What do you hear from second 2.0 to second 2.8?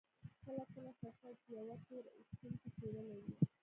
ايستونکې